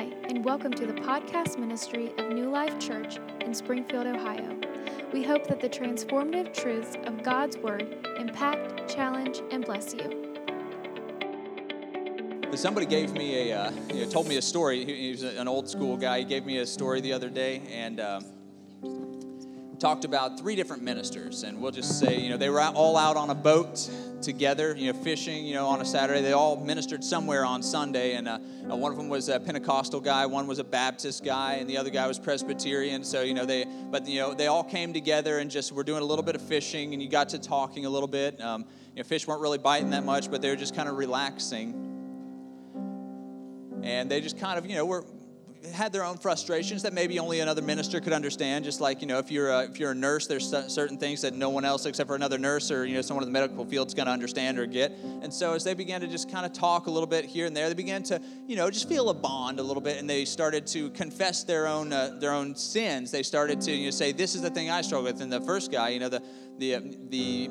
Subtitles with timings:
[0.00, 4.56] Hi, and welcome to the podcast ministry of New Life Church in Springfield, Ohio.
[5.12, 10.32] We hope that the transformative truths of God's Word impact, challenge, and bless you.
[12.54, 14.86] Somebody gave me a, uh, you know, told me a story.
[14.86, 16.20] He, was an old school guy.
[16.20, 18.20] He gave me a story the other day, and uh,
[19.80, 21.42] talked about three different ministers.
[21.42, 23.90] And we'll just say, you know, they were all out on a boat
[24.20, 26.20] together, you know, fishing, you know, on a Saturday.
[26.20, 28.38] They all ministered somewhere on Sunday, and uh,
[28.70, 31.78] uh, one of them was a Pentecostal guy, one was a Baptist guy, and the
[31.78, 33.02] other guy was Presbyterian.
[33.02, 36.02] So, you know, they, but you know, they all came together and just were doing
[36.02, 38.38] a little bit of fishing, and you got to talking a little bit.
[38.40, 40.98] Um, you know, fish weren't really biting that much, but they were just kind of
[40.98, 41.86] relaxing.
[43.82, 45.06] And they just kind of, you know, were
[45.74, 48.64] had their own frustrations that maybe only another minister could understand.
[48.64, 51.34] Just like you know, if you're a, if you're a nurse, there's certain things that
[51.34, 53.88] no one else except for another nurse or you know someone in the medical field
[53.88, 54.92] is going to understand or get.
[55.22, 57.56] And so as they began to just kind of talk a little bit here and
[57.56, 60.24] there, they began to you know just feel a bond a little bit, and they
[60.24, 63.10] started to confess their own uh, their own sins.
[63.10, 65.40] They started to you know, say, "This is the thing I struggle with." And the
[65.42, 66.22] first guy, you know, the
[66.58, 67.50] the uh, the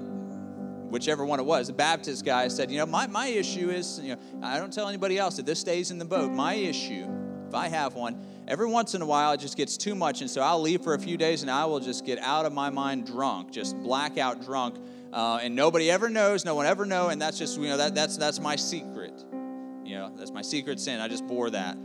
[0.90, 4.16] whichever one it was, the Baptist guy said, you know, my, my issue is, you
[4.16, 6.32] know, I don't tell anybody else that this stays in the boat.
[6.32, 7.08] My issue
[7.50, 10.22] if I have one, every once in a while it just gets too much.
[10.22, 12.54] And so I'll leave for a few days and I will just get out of
[12.54, 14.76] my mind drunk, just blackout drunk.
[15.12, 17.96] Uh, and nobody ever knows, no one ever know, and that's just you know that
[17.96, 19.26] that's that's my secret.
[19.84, 21.00] You know, that's my secret sin.
[21.00, 21.76] I just bore that.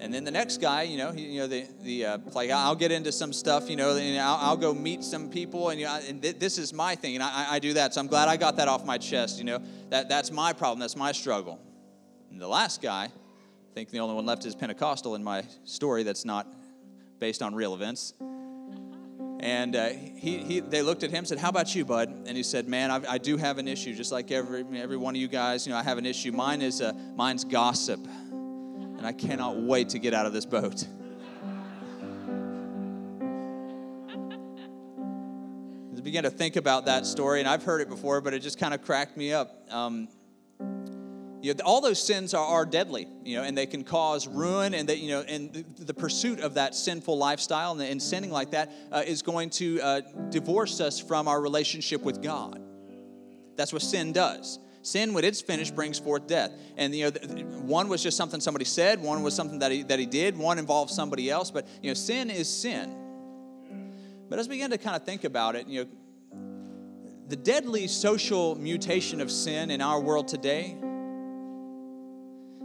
[0.00, 2.74] And then the next guy, you know, he, you know, the the uh, like I'll
[2.74, 5.86] get into some stuff, you know, and I'll, I'll go meet some people, and you
[5.86, 7.94] know, and th- this is my thing, and I, I do that.
[7.94, 9.38] So I'm glad I got that off my chest.
[9.38, 11.58] You know, that that's my problem, that's my struggle.
[12.30, 13.10] And the last guy,
[13.78, 16.52] think the only one left is Pentecostal in my story that's not
[17.20, 18.12] based on real events.
[19.38, 22.08] And uh, he, he, they looked at him and said, How about you, bud?
[22.26, 25.14] And he said, Man, I, I do have an issue, just like every, every one
[25.14, 25.64] of you guys.
[25.64, 26.32] You know, I have an issue.
[26.32, 28.04] Mine is uh, mine's gossip.
[28.32, 30.84] And I cannot wait to get out of this boat.
[35.96, 38.58] I began to think about that story, and I've heard it before, but it just
[38.58, 39.68] kind of cracked me up.
[39.70, 40.08] Um,
[41.48, 44.74] you know, all those sins are, are deadly, you know, and they can cause ruin,
[44.74, 48.30] and that you know, and the, the pursuit of that sinful lifestyle and, and sinning
[48.30, 52.60] like that uh, is going to uh, divorce us from our relationship with God.
[53.56, 54.58] That's what sin does.
[54.82, 56.52] Sin, when it's finished, brings forth death.
[56.76, 57.18] And you know,
[57.62, 60.58] one was just something somebody said, one was something that he that he did, one
[60.58, 61.50] involved somebody else.
[61.50, 62.94] But you know, sin is sin.
[64.28, 65.90] But as we begin to kind of think about it, you know,
[67.28, 70.76] the deadly social mutation of sin in our world today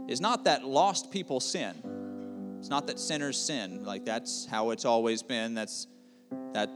[0.08, 2.56] is not that lost people sin.
[2.58, 3.84] It's not that sinners sin.
[3.84, 5.54] Like that's how it's always been.
[5.54, 5.86] That's
[6.54, 6.70] that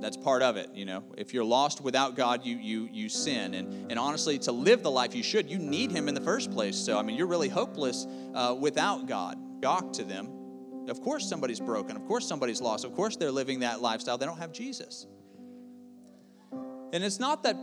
[0.00, 1.02] that's part of it, you know.
[1.16, 3.54] If you're lost without God, you you you sin.
[3.54, 6.50] And and honestly, to live the life you should, you need him in the first
[6.50, 6.76] place.
[6.76, 9.38] So I mean, you're really hopeless uh, without God.
[9.62, 10.28] Gawk to them.
[10.88, 11.96] Of course somebody's broken.
[11.96, 12.84] Of course somebody's lost.
[12.84, 14.18] Of course they're living that lifestyle.
[14.18, 15.06] They don't have Jesus.
[16.92, 17.56] And it's not that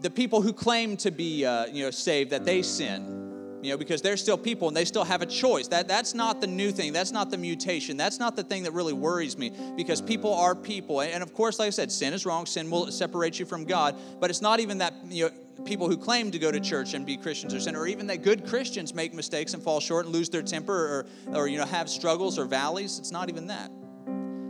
[0.00, 3.19] the people who claim to be uh, you know saved that they sin
[3.62, 5.68] you know, because they're still people and they still have a choice.
[5.68, 6.92] That, that's not the new thing.
[6.92, 7.96] That's not the mutation.
[7.96, 11.02] That's not the thing that really worries me because people are people.
[11.02, 12.46] And of course, like I said, sin is wrong.
[12.46, 13.96] Sin will separate you from God.
[14.18, 17.04] But it's not even that, you know, people who claim to go to church and
[17.04, 20.14] be Christians are sin, or even that good Christians make mistakes and fall short and
[20.14, 22.98] lose their temper or, or you know, have struggles or valleys.
[22.98, 23.70] It's not even that.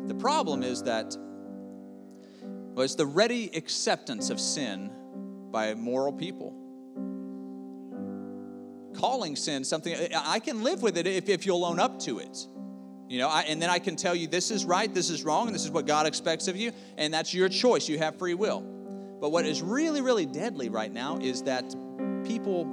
[0.06, 1.16] The problem is that
[2.75, 4.92] well, it's the ready acceptance of sin
[5.50, 6.54] by moral people
[9.00, 12.47] calling sin something, I can live with it if, if you'll own up to it.
[13.09, 15.47] You know, I, and then I can tell you this is right, this is wrong,
[15.47, 17.89] and this is what God expects of you, and that's your choice.
[17.89, 18.60] You have free will.
[19.21, 21.75] But what is really, really deadly right now is that
[22.25, 22.65] people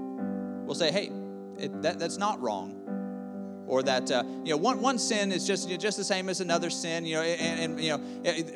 [0.66, 1.12] will say, hey,
[1.58, 2.87] it, that, that's not wrong
[3.68, 6.30] or that uh, you know one, one sin is just you know, just the same
[6.30, 7.98] as another sin you know and, and, you know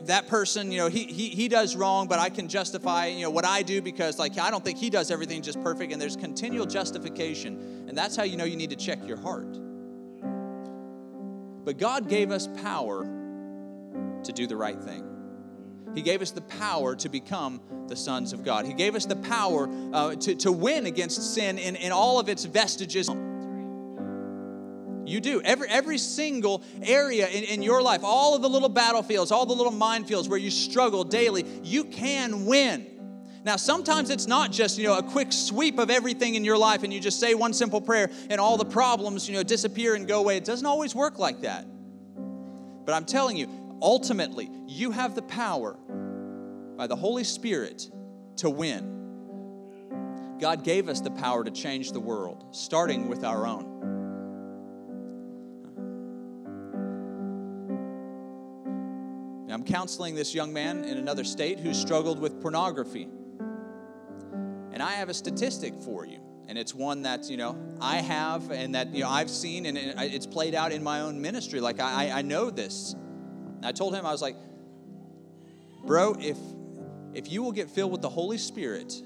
[0.06, 3.30] that person you know he, he he does wrong but i can justify you know
[3.30, 6.16] what i do because like i don't think he does everything just perfect and there's
[6.16, 9.60] continual justification and that's how you know you need to check your heart
[11.66, 13.04] but god gave us power
[14.24, 15.12] to do the right thing
[15.94, 18.66] he gave us the power to become the sons of God.
[18.66, 22.30] He gave us the power uh, to, to win against sin in, in all of
[22.30, 23.10] its vestiges.
[25.06, 25.42] You do.
[25.42, 29.56] Every, every single area in, in your life, all of the little battlefields, all the
[29.56, 32.88] little minefields where you struggle daily, you can win.
[33.44, 36.84] Now, sometimes it's not just, you know, a quick sweep of everything in your life
[36.84, 40.08] and you just say one simple prayer and all the problems, you know, disappear and
[40.08, 40.38] go away.
[40.38, 41.66] It doesn't always work like that.
[42.86, 43.48] But I'm telling you,
[43.82, 45.76] ultimately, you have the power
[46.78, 47.90] by the Holy Spirit
[48.38, 50.38] to win.
[50.40, 53.71] God gave us the power to change the world, starting with our own.
[59.62, 63.08] I'm counseling this young man in another state who struggled with pornography.
[64.72, 66.20] And I have a statistic for you.
[66.48, 69.78] And it's one that, you know, I have and that, you know, I've seen and
[69.78, 71.60] it's played out in my own ministry.
[71.60, 72.94] Like, I, I know this.
[72.94, 74.36] And I told him, I was like,
[75.86, 76.38] bro, if,
[77.14, 79.00] if you will get filled with the Holy Spirit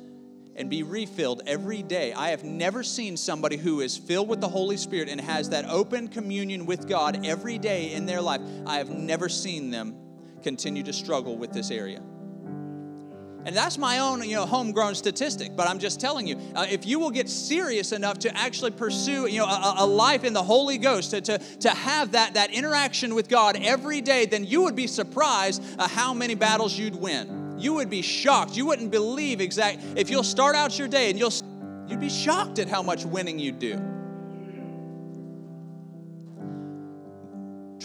[0.55, 2.13] and be refilled every day.
[2.13, 5.65] I have never seen somebody who is filled with the Holy Spirit and has that
[5.65, 8.39] open communion with God every day in their life.
[8.65, 10.04] I have never seen them
[10.45, 11.99] continue to struggle with this area.
[13.45, 15.55] And that's my own, you know, homegrown statistic.
[15.55, 19.25] But I'm just telling you, uh, if you will get serious enough to actually pursue,
[19.27, 22.51] you know, a, a, life in the Holy Ghost, to, to, to have that, that
[22.51, 26.95] interaction with God every day, then you would be surprised uh, how many battles you'd
[26.95, 28.57] win you would be shocked.
[28.57, 31.31] You wouldn't believe exact if you'll start out your day and you'll
[31.87, 33.94] you'd be shocked at how much winning you do.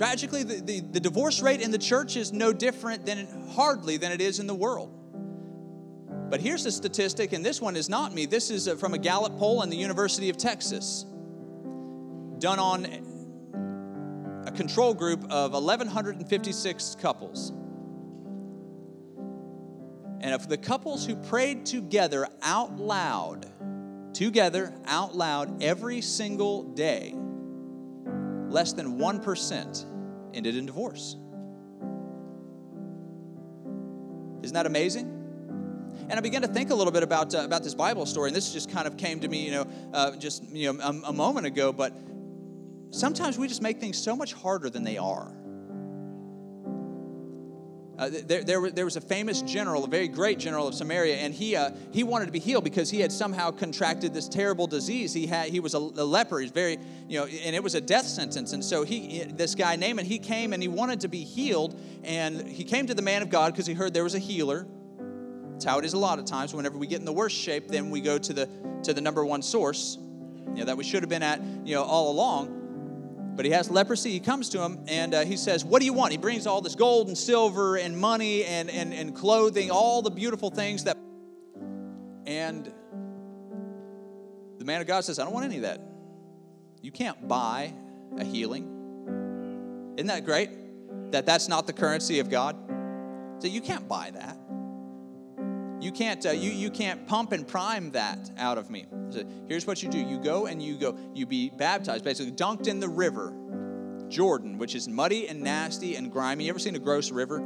[0.01, 4.13] Tragically, the, the, the, divorce rate in the church is no different than hardly than
[4.13, 4.91] it is in the world.
[6.31, 8.25] But here's a statistic, and this one is not me.
[8.25, 11.05] This is uh, from a Gallup poll in the University of Texas,
[12.39, 12.87] done on
[14.47, 17.51] a control group of 1,156 couples.
[20.23, 23.45] And of the couples who prayed together out loud,
[24.15, 27.15] together out loud every single day,
[28.49, 29.90] less than 1%
[30.35, 31.17] ended in divorce.
[34.43, 35.17] Isn't that amazing?
[36.09, 38.37] And I began to think a little bit about, uh, about this Bible story, and
[38.37, 41.13] this just kind of came to me, you know, uh, just you know, a, a
[41.13, 41.73] moment ago.
[41.73, 41.93] But
[42.91, 45.33] sometimes we just make things so much harder than they are.
[48.01, 51.35] Uh, there, there, there, was a famous general, a very great general of Samaria, and
[51.35, 55.13] he, uh, he wanted to be healed because he had somehow contracted this terrible disease.
[55.13, 56.39] He, had, he was a, a leper.
[56.39, 58.55] He's very, you know, and it was a death sentence.
[58.55, 62.41] And so he, this guy Naaman, he came and he wanted to be healed, and
[62.49, 64.67] he came to the man of God because he heard there was a healer.
[65.53, 66.55] That's how it is a lot of times.
[66.55, 68.49] Whenever we get in the worst shape, then we go to the
[68.85, 69.99] to the number one source,
[70.55, 72.60] you know, that we should have been at, you know, all along
[73.37, 74.11] but he has leprosy.
[74.11, 76.13] He comes to him and uh, he says, What do you want?
[76.13, 80.11] He brings all this gold and silver and money and, and, and clothing, all the
[80.11, 80.97] beautiful things that.
[82.27, 82.73] And
[84.59, 85.81] the man of God says, I don't want any of that.
[86.83, 87.75] You can't buy
[88.19, 89.95] a healing.
[89.97, 90.51] Isn't that great?
[91.13, 92.57] That that's not the currency of God.
[93.39, 94.37] So you can't buy that.
[95.81, 98.87] You can't, uh, you, you can't pump and prime that out of me.
[99.09, 102.67] So here's what you do you go and you go, you be baptized, basically dunked
[102.67, 103.35] in the river,
[104.09, 106.45] Jordan, which is muddy and nasty and grimy.
[106.45, 107.43] You ever seen a gross river?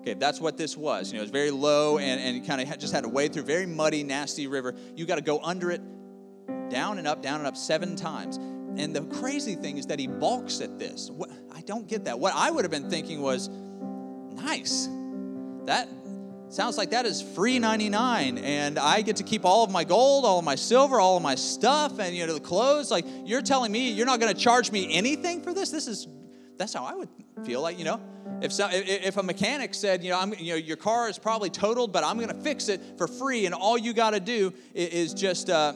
[0.00, 1.12] Okay, that's what this was.
[1.12, 3.66] You know, it's very low and, and kind of just had to wade through very
[3.66, 4.74] muddy, nasty river.
[4.96, 5.82] You got to go under it,
[6.70, 8.36] down and up, down and up seven times.
[8.36, 11.10] And the crazy thing is that he balks at this.
[11.10, 12.18] What, I don't get that.
[12.18, 13.50] What I would have been thinking was,
[14.32, 14.88] nice.
[15.66, 15.88] That
[16.50, 20.24] Sounds like that is free 99 and I get to keep all of my gold,
[20.24, 22.90] all of my silver, all of my stuff and you know the clothes.
[22.90, 25.70] Like you're telling me you're not going to charge me anything for this?
[25.70, 26.08] This is
[26.60, 27.08] that's how I would
[27.44, 28.00] feel like, you know.
[28.42, 31.48] If so, if a mechanic said, you know, I'm, you know, your car is probably
[31.48, 34.52] totaled, but I'm going to fix it for free, and all you got to do
[34.74, 35.72] is just, uh,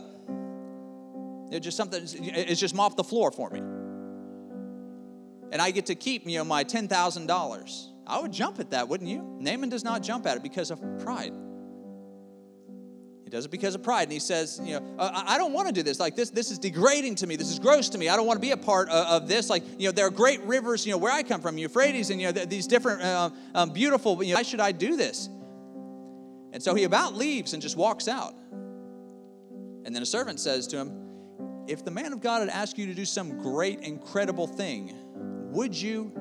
[1.59, 3.60] just something, is just mop the floor for me,
[5.53, 7.91] and I get to keep, you know, my ten thousand dollars.
[8.06, 9.23] I would jump at that, wouldn't you?
[9.41, 11.32] Naaman does not jump at it because of pride.
[13.25, 14.03] He does it because of pride.
[14.03, 15.99] And he says, you know, I don't want to do this.
[15.99, 17.37] Like this, this is degrading to me.
[17.37, 18.11] This is gross to me.
[18.11, 19.49] I don't want to be a part of, this.
[19.49, 22.20] Like, you know, there are great rivers, you know, where I come from, Euphrates, and,
[22.20, 25.31] you know, these different uh, um, beautiful, you know, why should I do this?
[26.53, 28.34] And so he about leaves and just walks out.
[29.87, 30.93] And then a servant says to him,
[31.67, 34.94] if the man of God had asked you to do some great, incredible thing,
[35.53, 36.13] would you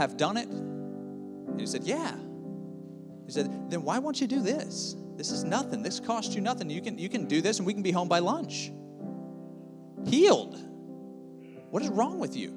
[0.00, 0.48] have done it?
[0.48, 2.14] And he said, Yeah.
[3.26, 4.96] He said, Then why won't you do this?
[5.16, 5.82] This is nothing.
[5.82, 6.70] This costs you nothing.
[6.70, 8.72] You can, you can do this and we can be home by lunch.
[10.06, 10.58] Healed.
[11.70, 12.50] What is wrong with you?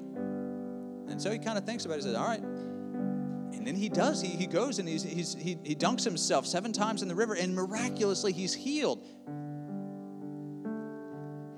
[1.08, 1.96] And so he kind of thinks about it.
[1.98, 2.42] He says, All right.
[2.42, 4.20] And then he does.
[4.20, 7.34] He, he goes and he's, he's, he, he dunks himself seven times in the river,
[7.34, 9.06] and miraculously he's healed.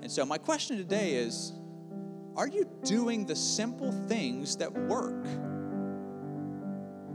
[0.01, 1.53] And so, my question today is
[2.35, 5.25] Are you doing the simple things that work?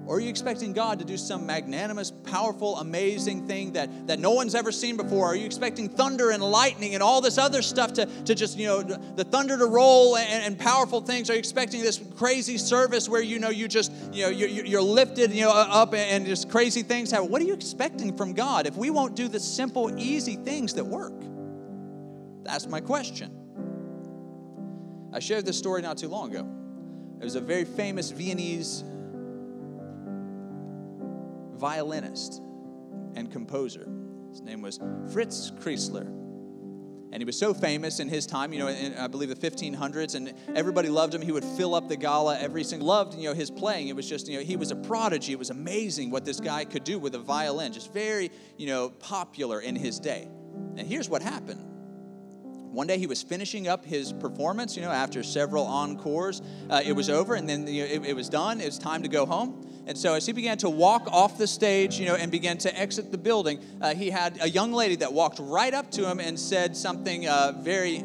[0.07, 4.33] Or are you expecting God to do some magnanimous, powerful, amazing thing that, that no
[4.33, 5.27] one's ever seen before?
[5.27, 8.67] Are you expecting thunder and lightning and all this other stuff to, to just, you
[8.67, 11.31] know, the thunder to roll and, and powerful things?
[11.31, 14.83] Are you expecting this crazy service where, you know, you just, you know, you're, you're
[14.83, 17.31] lifted, you know, up and just crazy things happen?
[17.31, 20.85] What are you expecting from God if we won't do the simple, easy things that
[20.85, 21.15] work?
[22.43, 23.39] That's my question.
[25.13, 26.49] I shared this story not too long ago.
[27.21, 28.83] It was a very famous Viennese
[31.63, 32.43] violinist
[33.15, 33.89] and composer.
[34.31, 34.81] His name was
[35.13, 36.07] Fritz Kreisler.
[37.13, 40.17] And he was so famous in his time, you know, in, I believe the 1500s,
[40.17, 41.23] and everybody loved him.
[41.23, 43.89] He would fill up the gala every single, loved, you know, his playing.
[43.89, 45.31] It was just, you know, he was a prodigy.
[45.31, 48.89] It was amazing what this guy could do with a violin, just very, you know,
[48.89, 50.27] popular in his day.
[50.77, 51.69] And here's what happened
[52.73, 56.41] one day he was finishing up his performance, you know, after several encores.
[56.71, 58.63] Uh, it was over and then you know, it, it, was done.
[58.63, 59.69] It was time to go home.
[59.87, 62.79] And so as he began to walk off the stage, you know, and began to
[62.79, 66.21] exit the building, uh, he had a young lady that walked right up to him
[66.21, 68.05] and said something uh, very,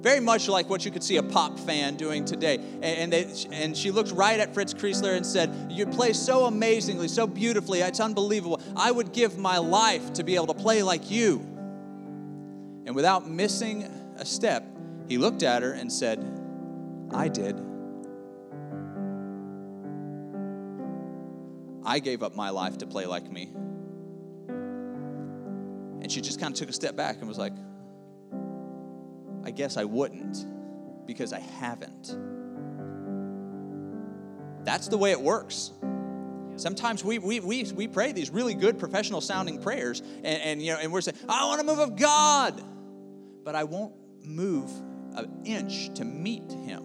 [0.00, 2.58] very much like what you could see a pop fan doing today.
[2.82, 7.08] And, they, and she looked right at Fritz Kreisler and said, You play so amazingly,
[7.08, 7.80] so beautifully.
[7.80, 8.62] It's unbelievable.
[8.74, 11.40] I would give my life to be able to play like you.
[12.86, 13.84] And without missing
[14.16, 14.66] a step,
[15.08, 16.24] he looked at her and said,
[17.12, 17.71] I did.
[21.84, 23.52] I gave up my life to play like me.
[26.00, 27.52] And she just kind of took a step back and was like,
[29.44, 30.46] I guess I wouldn't
[31.06, 32.16] because I haven't.
[34.64, 35.72] That's the way it works.
[36.56, 40.72] Sometimes we, we, we, we pray these really good professional sounding prayers and, and, you
[40.72, 42.62] know, and we're saying, I want to move of God
[43.44, 44.70] but I won't move
[45.14, 46.84] an inch to meet him.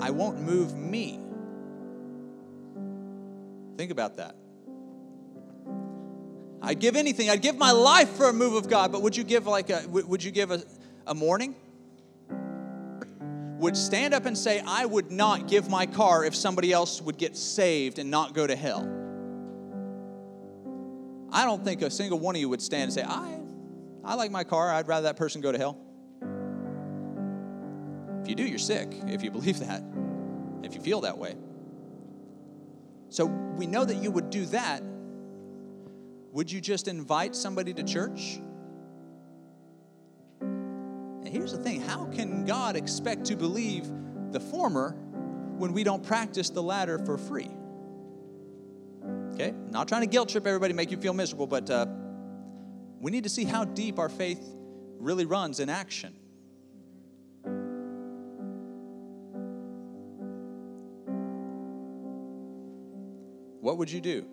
[0.00, 1.20] I won't move me.
[3.76, 4.36] Think about that.
[6.62, 7.28] I'd give anything.
[7.28, 9.84] I'd give my life for a move of God, but would you give like a
[9.88, 10.62] would you give a,
[11.06, 11.54] a morning?
[13.58, 17.18] Would stand up and say, I would not give my car if somebody else would
[17.18, 18.82] get saved and not go to hell.
[21.30, 23.40] I don't think a single one of you would stand and say, I
[24.04, 24.70] I like my car.
[24.70, 25.78] I'd rather that person go to hell.
[28.22, 29.82] If you do, you're sick, if you believe that,
[30.62, 31.36] if you feel that way.
[33.14, 34.82] So we know that you would do that.
[36.32, 38.40] Would you just invite somebody to church?
[40.40, 43.88] And here's the thing how can God expect to believe
[44.32, 44.96] the former
[45.58, 47.50] when we don't practice the latter for free?
[49.34, 49.54] Okay?
[49.70, 51.86] Not trying to guilt trip everybody, make you feel miserable, but uh,
[52.98, 54.44] we need to see how deep our faith
[54.98, 56.16] really runs in action.
[63.64, 64.26] What would you do?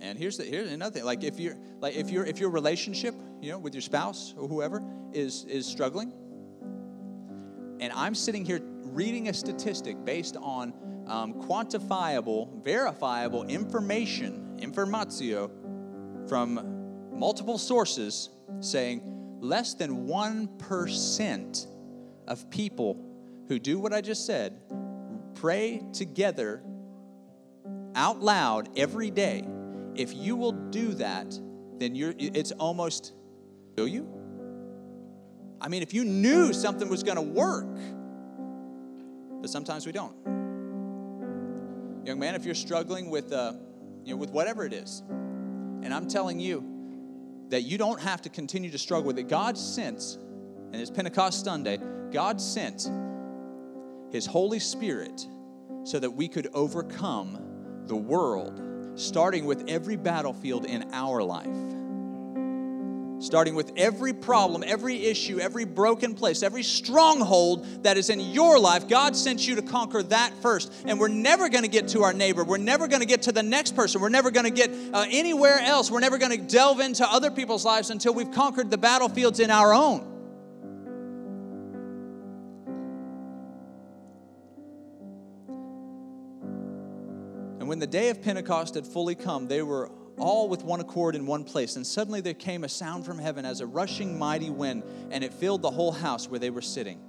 [0.00, 1.04] And here's the here's another thing.
[1.04, 4.46] Like if you're like if your if your relationship, you know, with your spouse or
[4.46, 4.80] whoever
[5.12, 6.12] is is struggling,
[7.80, 10.72] and I'm sitting here reading a statistic based on
[11.08, 15.50] um, quantifiable, verifiable information, informatio
[16.28, 18.30] from multiple sources
[18.60, 19.02] saying
[19.40, 21.66] less than 1%
[22.28, 23.04] of people
[23.48, 24.60] who do what I just said
[25.34, 26.62] pray together
[27.94, 29.46] out loud every day.
[29.94, 31.38] If you will do that,
[31.78, 33.12] then you're it's almost
[33.76, 34.08] do you?
[35.60, 37.68] I mean, if you knew something was going to work,
[39.40, 40.14] but sometimes we don't.
[42.04, 43.52] Young man, if you're struggling with, uh,
[44.04, 46.64] you know, with whatever it is, and I'm telling you
[47.50, 49.28] that you don't have to continue to struggle with it.
[49.28, 50.18] God sent,
[50.72, 51.78] and it's Pentecost Sunday,
[52.10, 52.90] God sent
[54.10, 55.26] His Holy Spirit
[55.84, 57.51] so that we could overcome
[57.86, 58.60] the world,
[58.96, 61.72] starting with every battlefield in our life
[63.22, 68.58] starting with every problem, every issue, every broken place, every stronghold that is in your
[68.58, 68.88] life.
[68.88, 70.72] God sent you to conquer that first.
[70.84, 72.44] And we're never going to get to our neighbor.
[72.44, 74.00] We're never going to get to the next person.
[74.00, 75.90] We're never going to get uh, anywhere else.
[75.90, 79.50] We're never going to delve into other people's lives until we've conquered the battlefields in
[79.50, 80.11] our own.
[87.72, 91.24] When the day of Pentecost had fully come, they were all with one accord in
[91.24, 91.76] one place.
[91.76, 95.32] And suddenly there came a sound from heaven as a rushing mighty wind, and it
[95.32, 97.00] filled the whole house where they were sitting.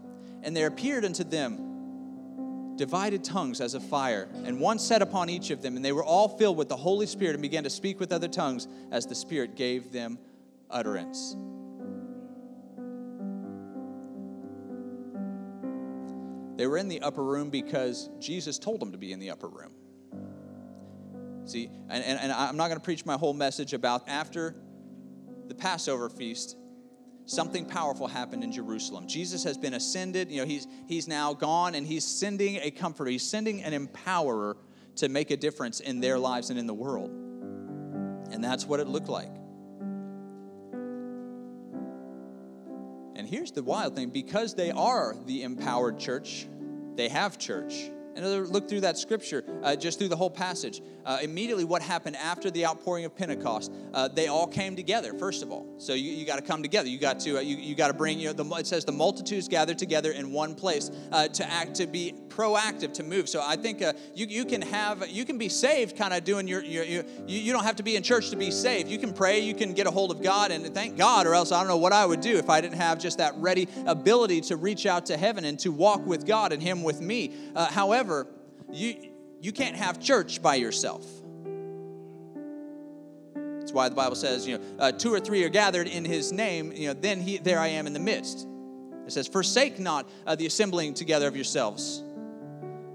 [0.42, 5.50] And there appeared unto them divided tongues as of fire, and one sat upon each
[5.50, 8.00] of them, and they were all filled with the Holy Spirit and began to speak
[8.00, 10.18] with other tongues as the Spirit gave them
[10.70, 11.36] utterance.
[16.56, 19.50] They were in the upper room because Jesus told them to be in the upper
[19.50, 19.74] room.
[21.46, 24.56] See, and, and, and I'm not going to preach my whole message about after
[25.48, 26.56] the Passover feast,
[27.26, 29.08] something powerful happened in Jerusalem.
[29.08, 33.12] Jesus has been ascended, you know, he's, he's now gone and he's sending a comforter,
[33.12, 34.56] he's sending an empowerer
[34.98, 37.10] to make a difference in their lives and in the world.
[38.32, 39.32] And that's what it looked like.
[43.16, 46.48] And here's the wild thing because they are the empowered church,
[46.96, 50.82] they have church, And look through that scripture, uh, just through the whole passage.
[51.06, 53.72] Uh, immediately, what happened after the outpouring of Pentecost?
[53.94, 55.14] Uh, they all came together.
[55.14, 56.88] First of all, so you, you got to come together.
[56.90, 58.92] You got to uh, you, you got to bring you know the, it says the
[58.92, 63.28] multitudes gathered together in one place uh, to act to be proactive to move.
[63.30, 66.48] So I think uh, you you can have you can be saved, kind of doing
[66.48, 68.90] your, your, your you you don't have to be in church to be saved.
[68.90, 71.52] You can pray, you can get a hold of God, and thank God, or else
[71.52, 74.42] I don't know what I would do if I didn't have just that ready ability
[74.42, 77.34] to reach out to heaven and to walk with God and Him with me.
[77.56, 78.28] however However,
[78.72, 81.06] you, you can't have church by yourself.
[83.36, 86.32] That's why the Bible says, you know, uh, two or three are gathered in his
[86.32, 88.48] name, you know, then he, there I am in the midst.
[89.06, 92.04] It says, forsake not uh, the assembling together of yourselves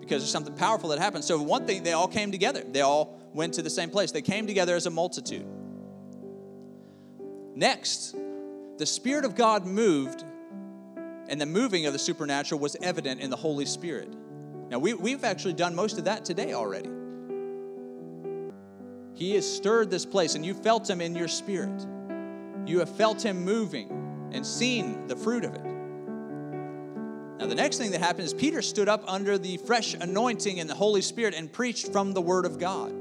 [0.08, 1.26] because there's something powerful that happens.
[1.26, 2.62] So, one thing, they all came together.
[2.66, 4.10] They all went to the same place.
[4.10, 5.46] They came together as a multitude.
[7.54, 8.16] Next,
[8.78, 10.24] the Spirit of God moved,
[11.28, 14.14] and the moving of the supernatural was evident in the Holy Spirit.
[14.70, 16.90] Now, we, we've actually done most of that today already.
[19.14, 21.86] He has stirred this place, and you felt Him in your spirit.
[22.66, 25.77] You have felt Him moving and seen the fruit of it.
[27.38, 30.68] Now, the next thing that happened is Peter stood up under the fresh anointing and
[30.68, 32.92] the Holy Spirit and preached from the Word of God.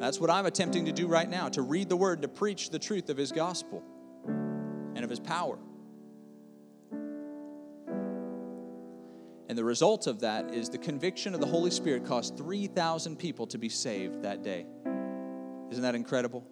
[0.00, 2.78] That's what I'm attempting to do right now to read the Word, to preach the
[2.78, 3.82] truth of His gospel
[4.26, 5.58] and of His power.
[9.48, 13.46] And the result of that is the conviction of the Holy Spirit caused 3,000 people
[13.48, 14.66] to be saved that day.
[15.70, 16.46] Isn't that incredible?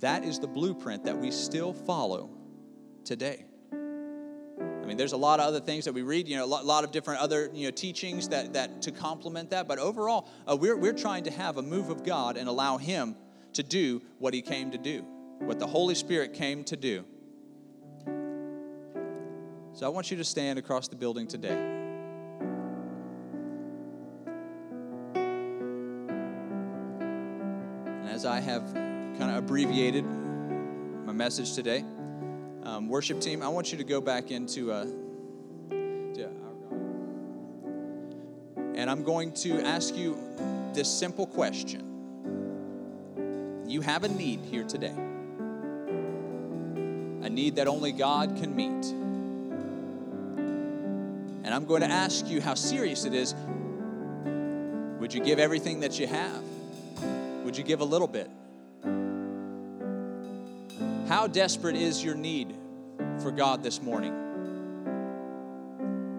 [0.00, 2.30] That is the blueprint that we still follow
[3.04, 3.47] today.
[4.88, 6.64] I mean, there's a lot of other things that we read, you know, a lot,
[6.64, 9.68] lot of different other, you know, teachings that, that to complement that.
[9.68, 13.14] But overall, uh, we're, we're trying to have a move of God and allow Him
[13.52, 15.04] to do what He came to do,
[15.40, 17.04] what the Holy Spirit came to do.
[19.74, 21.50] So I want you to stand across the building today.
[28.00, 31.84] And as I have kind of abbreviated my message today,
[32.68, 34.84] um, worship team, I want you to go back into uh,
[38.74, 40.16] and I'm going to ask you
[40.72, 41.82] this simple question.
[43.66, 44.94] You have a need here today,
[47.22, 48.84] a need that only God can meet.
[51.44, 53.34] And I'm going to ask you how serious it is.
[55.00, 56.42] Would you give everything that you have?
[57.44, 58.30] Would you give a little bit?
[61.08, 62.54] How desperate is your need
[63.20, 64.14] for God this morning?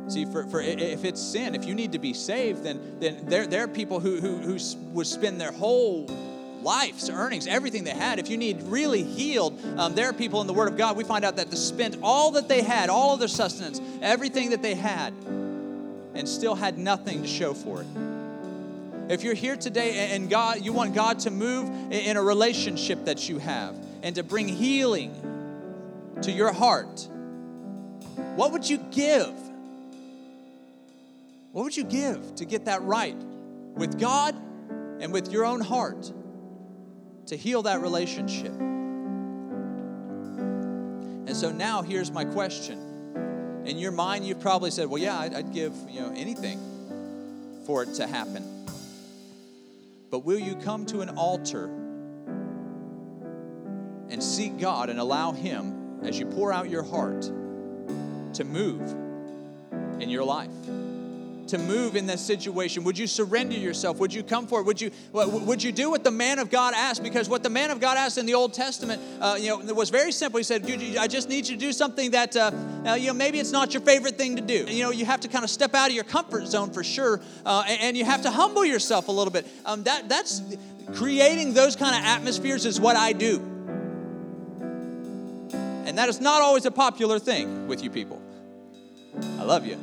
[0.10, 3.46] See, for, for if it's sin, if you need to be saved, then, then there,
[3.46, 4.58] there are people who, who, who
[4.94, 6.08] would spend their whole
[6.64, 8.18] life's earnings, everything they had.
[8.18, 11.04] If you need really healed, um, there are people in the Word of God, we
[11.04, 14.64] find out that they spent all that they had, all of their sustenance, everything that
[14.64, 15.14] they had,
[16.16, 17.88] and still had nothing to show for it.
[19.10, 23.30] If you're here today and God, you want God to move in a relationship that
[23.30, 25.14] you have and to bring healing
[26.22, 27.08] to your heart,
[28.36, 29.34] what would you give?
[31.52, 33.16] What would you give to get that right
[33.76, 34.36] with God
[35.00, 36.12] and with your own heart
[37.28, 38.54] to heal that relationship?
[41.30, 43.64] And so now here's my question.
[43.66, 46.60] In your mind, you've probably said, "Well, yeah, I'd, I'd give you know anything
[47.66, 48.44] for it to happen."
[50.10, 51.66] But will you come to an altar
[54.10, 57.24] and seek God and allow Him, as you pour out your heart,
[58.34, 58.82] to move
[60.02, 60.52] in your life?
[61.50, 62.84] to move in this situation?
[62.84, 63.98] Would you surrender yourself?
[63.98, 64.66] Would you come for it?
[64.66, 67.04] Would you, would you do what the man of God asked?
[67.04, 69.90] Because what the man of God asked in the Old Testament, uh, you know, was
[69.90, 70.38] very simple.
[70.38, 72.52] He said, I just need you to do something that, uh,
[72.86, 74.66] uh, you know, maybe it's not your favorite thing to do.
[74.66, 77.20] You know, you have to kind of step out of your comfort zone for sure,
[77.46, 79.46] uh, and, and, you have to humble yourself a little bit.
[79.66, 80.42] Um, that, that's
[80.94, 83.59] creating those kind of atmospheres is what I do.
[86.00, 88.22] That is not always a popular thing with you people.
[89.38, 89.78] I love you.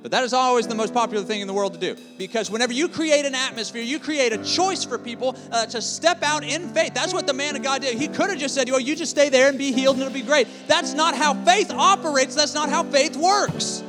[0.00, 1.94] But that is always the most popular thing in the world to do.
[2.16, 6.22] Because whenever you create an atmosphere, you create a choice for people uh, to step
[6.22, 6.94] out in faith.
[6.94, 7.98] That's what the man of God did.
[7.98, 10.14] He could have just said, well, you just stay there and be healed and it'll
[10.14, 10.48] be great.
[10.68, 12.34] That's not how faith operates.
[12.34, 13.84] That's not how faith works.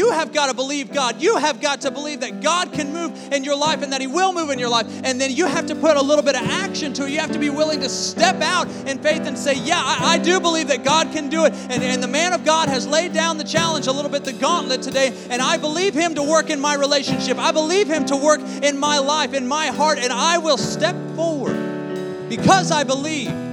[0.00, 1.20] You have got to believe God.
[1.20, 4.06] You have got to believe that God can move in your life and that He
[4.06, 4.86] will move in your life.
[5.04, 7.10] And then you have to put a little bit of action to it.
[7.10, 10.18] You have to be willing to step out in faith and say, Yeah, I, I
[10.18, 11.52] do believe that God can do it.
[11.68, 14.32] And, and the man of God has laid down the challenge a little bit, the
[14.32, 15.12] gauntlet today.
[15.28, 17.36] And I believe Him to work in my relationship.
[17.36, 19.98] I believe Him to work in my life, in my heart.
[19.98, 23.49] And I will step forward because I believe